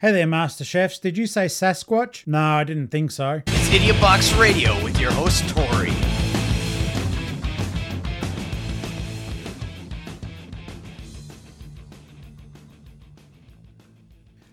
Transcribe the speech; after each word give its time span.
Hey 0.00 0.12
there, 0.12 0.28
Master 0.28 0.62
Chefs. 0.62 1.00
Did 1.00 1.18
you 1.18 1.26
say 1.26 1.46
Sasquatch? 1.46 2.24
No, 2.24 2.38
I 2.38 2.62
didn't 2.62 2.92
think 2.92 3.10
so. 3.10 3.42
It's 3.48 3.74
Idiot 3.74 4.00
Box 4.00 4.32
Radio 4.34 4.80
with 4.84 5.00
your 5.00 5.10
host, 5.10 5.48
Tori. 5.48 5.90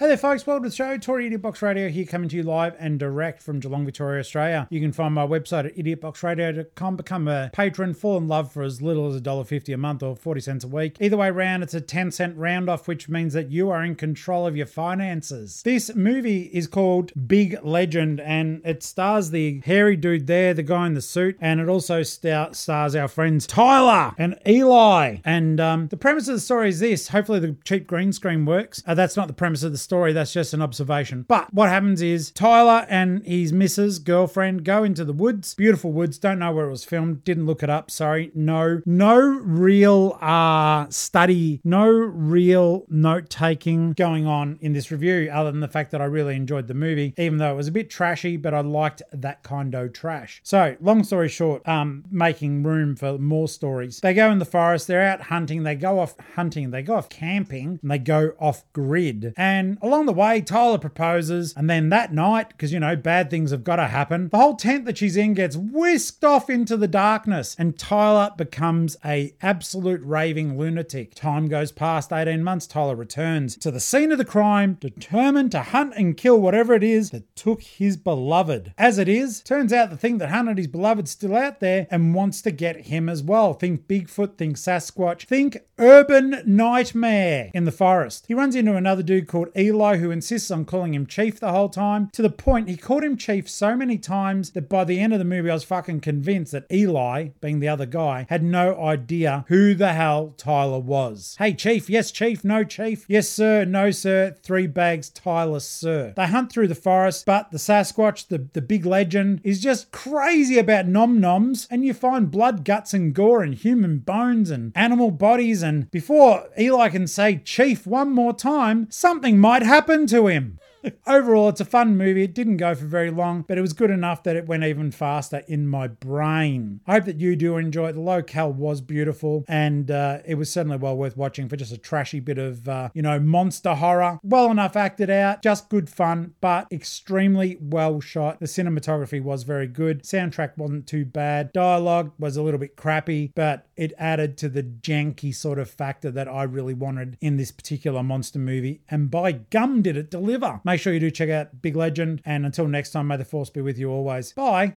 Hey 0.00 0.06
there, 0.06 0.16
folks. 0.16 0.46
Welcome 0.46 0.62
to 0.62 0.70
the 0.70 0.74
show. 0.74 0.96
Tory 0.96 1.26
Idiot 1.26 1.42
Box 1.42 1.60
Radio 1.60 1.90
here, 1.90 2.06
coming 2.06 2.30
to 2.30 2.36
you 2.36 2.42
live 2.42 2.74
and 2.78 2.98
direct 2.98 3.42
from 3.42 3.60
Geelong, 3.60 3.84
Victoria, 3.84 4.20
Australia. 4.20 4.66
You 4.70 4.80
can 4.80 4.92
find 4.92 5.12
my 5.12 5.26
website 5.26 5.66
at 5.66 5.76
idiotboxradio.com. 5.76 6.96
Become 6.96 7.28
a 7.28 7.50
patron, 7.52 7.92
fall 7.92 8.16
in 8.16 8.26
love 8.26 8.50
for 8.50 8.62
as 8.62 8.80
little 8.80 9.12
as 9.12 9.20
$1.50 9.20 9.74
a 9.74 9.76
month 9.76 10.02
or 10.02 10.16
40 10.16 10.40
cents 10.40 10.64
a 10.64 10.68
week. 10.68 10.96
Either 11.00 11.18
way 11.18 11.30
round, 11.30 11.62
it's 11.62 11.74
a 11.74 11.82
10 11.82 12.12
cent 12.12 12.34
round 12.38 12.70
off, 12.70 12.88
which 12.88 13.10
means 13.10 13.34
that 13.34 13.50
you 13.50 13.68
are 13.68 13.84
in 13.84 13.94
control 13.94 14.46
of 14.46 14.56
your 14.56 14.64
finances. 14.64 15.60
This 15.64 15.94
movie 15.94 16.44
is 16.44 16.66
called 16.66 17.12
Big 17.28 17.58
Legend, 17.62 18.20
and 18.20 18.62
it 18.64 18.82
stars 18.82 19.32
the 19.32 19.60
hairy 19.66 19.96
dude 19.96 20.26
there, 20.26 20.54
the 20.54 20.62
guy 20.62 20.86
in 20.86 20.94
the 20.94 21.02
suit, 21.02 21.36
and 21.42 21.60
it 21.60 21.68
also 21.68 22.02
star- 22.02 22.54
stars 22.54 22.96
our 22.96 23.06
friends 23.06 23.46
Tyler 23.46 24.14
and 24.16 24.38
Eli. 24.48 25.18
And 25.26 25.60
um, 25.60 25.88
the 25.88 25.98
premise 25.98 26.26
of 26.26 26.36
the 26.36 26.40
story 26.40 26.70
is 26.70 26.80
this 26.80 27.08
hopefully, 27.08 27.40
the 27.40 27.56
cheap 27.64 27.86
green 27.86 28.14
screen 28.14 28.46
works. 28.46 28.82
Uh, 28.86 28.94
that's 28.94 29.14
not 29.14 29.26
the 29.26 29.34
premise 29.34 29.62
of 29.62 29.72
the 29.72 29.89
story, 29.90 30.12
that's 30.12 30.32
just 30.32 30.54
an 30.54 30.62
observation. 30.62 31.24
But 31.26 31.52
what 31.52 31.68
happens 31.68 32.00
is 32.00 32.30
Tyler 32.30 32.86
and 32.88 33.26
his 33.26 33.52
missus, 33.52 33.98
girlfriend, 33.98 34.64
go 34.64 34.84
into 34.84 35.04
the 35.04 35.12
woods, 35.12 35.52
beautiful 35.54 35.90
woods, 35.90 36.16
don't 36.16 36.38
know 36.38 36.52
where 36.52 36.68
it 36.68 36.70
was 36.70 36.84
filmed, 36.84 37.24
didn't 37.24 37.46
look 37.46 37.64
it 37.64 37.70
up, 37.70 37.90
sorry. 37.90 38.30
No, 38.32 38.82
no 38.86 39.18
real 39.18 40.16
uh, 40.20 40.86
study, 40.90 41.60
no 41.64 41.88
real 41.88 42.84
note 42.88 43.30
taking 43.30 43.90
going 43.94 44.28
on 44.28 44.60
in 44.60 44.74
this 44.74 44.92
review, 44.92 45.28
other 45.32 45.50
than 45.50 45.58
the 45.58 45.66
fact 45.66 45.90
that 45.90 46.00
I 46.00 46.04
really 46.04 46.36
enjoyed 46.36 46.68
the 46.68 46.74
movie, 46.74 47.12
even 47.18 47.38
though 47.38 47.50
it 47.50 47.56
was 47.56 47.66
a 47.66 47.72
bit 47.72 47.90
trashy, 47.90 48.36
but 48.36 48.54
I 48.54 48.60
liked 48.60 49.02
that 49.12 49.42
kind 49.42 49.74
of 49.74 49.92
trash. 49.92 50.40
So, 50.44 50.76
long 50.80 51.02
story 51.02 51.28
short, 51.28 51.66
um, 51.66 52.04
making 52.12 52.62
room 52.62 52.94
for 52.94 53.18
more 53.18 53.48
stories. 53.48 53.98
They 53.98 54.14
go 54.14 54.30
in 54.30 54.38
the 54.38 54.44
forest, 54.44 54.86
they're 54.86 55.02
out 55.02 55.22
hunting, 55.22 55.64
they 55.64 55.74
go 55.74 55.98
off 55.98 56.14
hunting, 56.36 56.70
they 56.70 56.82
go 56.82 56.94
off 56.94 57.08
camping, 57.08 57.80
and 57.82 57.90
they 57.90 57.98
go 57.98 58.34
off 58.38 58.62
grid. 58.72 59.34
And 59.36 59.78
along 59.82 60.06
the 60.06 60.12
way, 60.12 60.40
Tyler 60.40 60.78
proposes, 60.78 61.54
and 61.56 61.68
then 61.68 61.88
that 61.90 62.12
night, 62.12 62.48
because 62.48 62.72
you 62.72 62.80
know, 62.80 62.96
bad 62.96 63.30
things 63.30 63.50
have 63.50 63.64
got 63.64 63.76
to 63.76 63.86
happen, 63.86 64.28
the 64.28 64.38
whole 64.38 64.56
tent 64.56 64.84
that 64.84 64.98
she's 64.98 65.16
in 65.16 65.34
gets 65.34 65.56
whisked 65.56 66.24
off 66.24 66.50
into 66.50 66.76
the 66.76 66.88
darkness, 66.88 67.56
and 67.58 67.78
Tyler 67.78 68.30
becomes 68.36 68.96
a 69.04 69.34
absolute 69.42 70.02
raving 70.02 70.58
lunatic. 70.58 71.14
Time 71.14 71.48
goes 71.48 71.72
past 71.72 72.12
18 72.12 72.42
months, 72.42 72.66
Tyler 72.66 72.96
returns 72.96 73.56
to 73.56 73.70
the 73.70 73.80
scene 73.80 74.12
of 74.12 74.18
the 74.18 74.24
crime, 74.24 74.76
determined 74.80 75.52
to 75.52 75.62
hunt 75.62 75.94
and 75.96 76.16
kill 76.16 76.40
whatever 76.40 76.74
it 76.74 76.82
is 76.82 77.10
that 77.10 77.34
took 77.36 77.62
his 77.62 77.96
beloved. 77.96 78.72
As 78.76 78.98
it 78.98 79.08
is, 79.08 79.40
turns 79.42 79.72
out 79.72 79.90
the 79.90 79.96
thing 79.96 80.18
that 80.18 80.30
hunted 80.30 80.58
his 80.58 80.66
beloved's 80.66 81.10
still 81.10 81.36
out 81.36 81.60
there 81.60 81.86
and 81.90 82.14
wants 82.14 82.42
to 82.42 82.50
get 82.50 82.86
him 82.86 83.08
as 83.08 83.22
well. 83.22 83.54
Think 83.54 83.86
Bigfoot, 83.86 84.36
think 84.36 84.56
Sasquatch, 84.56 85.24
think 85.24 85.58
urban 85.78 86.42
nightmare 86.44 87.50
in 87.54 87.64
the 87.64 87.72
forest. 87.72 88.26
He 88.28 88.34
runs 88.34 88.54
into 88.54 88.76
another 88.76 89.02
dude 89.02 89.26
called 89.26 89.48
Eli 89.56 89.69
who 89.70 90.10
insists 90.10 90.50
on 90.50 90.64
calling 90.64 90.94
him 90.94 91.06
Chief 91.06 91.38
the 91.38 91.52
whole 91.52 91.68
time, 91.68 92.10
to 92.12 92.22
the 92.22 92.30
point 92.30 92.68
he 92.68 92.76
called 92.76 93.04
him 93.04 93.16
Chief 93.16 93.48
so 93.48 93.76
many 93.76 93.98
times 93.98 94.50
that 94.50 94.68
by 94.68 94.84
the 94.84 95.00
end 95.00 95.12
of 95.12 95.18
the 95.18 95.24
movie, 95.24 95.50
I 95.50 95.54
was 95.54 95.64
fucking 95.64 96.00
convinced 96.00 96.52
that 96.52 96.66
Eli, 96.72 97.28
being 97.40 97.60
the 97.60 97.68
other 97.68 97.86
guy, 97.86 98.26
had 98.28 98.42
no 98.42 98.80
idea 98.80 99.44
who 99.48 99.74
the 99.74 99.92
hell 99.92 100.34
Tyler 100.36 100.78
was. 100.78 101.36
Hey, 101.38 101.54
Chief, 101.54 101.88
yes, 101.88 102.10
Chief, 102.10 102.44
no, 102.44 102.64
Chief, 102.64 103.04
yes, 103.08 103.28
sir, 103.28 103.64
no, 103.64 103.90
sir, 103.90 104.36
three 104.42 104.66
bags, 104.66 105.10
Tyler, 105.10 105.60
sir. 105.60 106.12
They 106.16 106.26
hunt 106.26 106.52
through 106.52 106.68
the 106.68 106.74
forest, 106.74 107.26
but 107.26 107.50
the 107.50 107.58
Sasquatch, 107.58 108.28
the, 108.28 108.48
the 108.52 108.62
big 108.62 108.86
legend, 108.86 109.40
is 109.44 109.60
just 109.60 109.92
crazy 109.92 110.58
about 110.58 110.86
nom 110.86 111.20
noms, 111.20 111.66
and 111.70 111.84
you 111.84 111.94
find 111.94 112.30
blood, 112.30 112.64
guts, 112.64 112.94
and 112.94 113.14
gore, 113.14 113.42
and 113.42 113.54
human 113.54 113.98
bones, 113.98 114.50
and 114.50 114.72
animal 114.74 115.10
bodies, 115.10 115.62
and 115.62 115.90
before 115.90 116.48
Eli 116.58 116.88
can 116.88 117.06
say 117.06 117.40
Chief 117.44 117.86
one 117.86 118.12
more 118.12 118.32
time, 118.32 118.86
something 118.90 119.38
might 119.60 119.66
happen 119.66 120.06
to 120.06 120.26
him. 120.26 120.58
Overall, 121.06 121.48
it's 121.48 121.60
a 121.60 121.64
fun 121.64 121.96
movie. 121.96 122.22
It 122.22 122.34
didn't 122.34 122.56
go 122.58 122.74
for 122.74 122.86
very 122.86 123.10
long, 123.10 123.44
but 123.46 123.58
it 123.58 123.60
was 123.60 123.72
good 123.72 123.90
enough 123.90 124.22
that 124.22 124.36
it 124.36 124.46
went 124.46 124.64
even 124.64 124.90
faster 124.90 125.42
in 125.48 125.66
my 125.66 125.88
brain. 125.88 126.80
I 126.86 126.92
hope 126.92 127.04
that 127.04 127.20
you 127.20 127.36
do 127.36 127.56
enjoy 127.56 127.88
it. 127.88 127.92
The 127.94 128.00
locale 128.00 128.52
was 128.52 128.80
beautiful, 128.80 129.44
and 129.48 129.90
uh, 129.90 130.18
it 130.24 130.36
was 130.36 130.50
certainly 130.50 130.76
well 130.76 130.96
worth 130.96 131.16
watching 131.16 131.48
for 131.48 131.56
just 131.56 131.72
a 131.72 131.78
trashy 131.78 132.20
bit 132.20 132.38
of, 132.38 132.68
uh, 132.68 132.90
you 132.94 133.02
know, 133.02 133.18
monster 133.18 133.74
horror. 133.74 134.18
Well 134.22 134.50
enough 134.50 134.76
acted 134.76 135.10
out, 135.10 135.42
just 135.42 135.68
good 135.68 135.88
fun, 135.90 136.34
but 136.40 136.66
extremely 136.70 137.58
well 137.60 138.00
shot. 138.00 138.40
The 138.40 138.46
cinematography 138.46 139.22
was 139.22 139.42
very 139.42 139.66
good. 139.66 140.02
Soundtrack 140.02 140.56
wasn't 140.56 140.86
too 140.86 141.04
bad. 141.04 141.52
Dialogue 141.52 142.12
was 142.18 142.36
a 142.36 142.42
little 142.42 142.60
bit 142.60 142.76
crappy, 142.76 143.32
but 143.34 143.66
it 143.76 143.92
added 143.98 144.36
to 144.38 144.48
the 144.48 144.62
janky 144.62 145.34
sort 145.34 145.58
of 145.58 145.70
factor 145.70 146.10
that 146.10 146.28
I 146.28 146.44
really 146.44 146.74
wanted 146.74 147.16
in 147.20 147.36
this 147.36 147.50
particular 147.50 148.02
monster 148.02 148.38
movie. 148.38 148.82
And 148.88 149.10
by 149.10 149.32
gum, 149.32 149.82
did 149.82 149.96
it 149.96 150.10
deliver! 150.10 150.60
Make 150.70 150.80
sure 150.80 150.92
you 150.92 151.00
do 151.00 151.10
check 151.10 151.30
out 151.30 151.60
Big 151.62 151.74
Legend. 151.74 152.22
And 152.24 152.46
until 152.46 152.68
next 152.68 152.92
time, 152.92 153.08
may 153.08 153.16
the 153.16 153.24
force 153.24 153.50
be 153.50 153.60
with 153.60 153.76
you 153.76 153.90
always. 153.90 154.32
Bye. 154.34 154.74